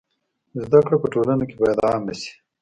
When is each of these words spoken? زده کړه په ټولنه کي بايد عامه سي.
زده 0.63 0.79
کړه 0.85 0.97
په 1.01 1.07
ټولنه 1.13 1.43
کي 1.49 1.55
بايد 1.61 1.79
عامه 1.89 2.13
سي. 2.21 2.31